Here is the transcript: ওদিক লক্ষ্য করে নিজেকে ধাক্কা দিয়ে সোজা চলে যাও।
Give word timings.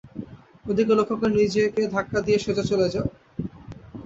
ওদিক 0.65 0.87
লক্ষ্য 0.91 1.15
করে 1.19 1.33
নিজেকে 1.35 1.81
ধাক্কা 1.93 2.19
দিয়ে 2.25 2.37
সোজা 2.39 2.63
চলে 2.71 2.87
যাও। 2.93 3.07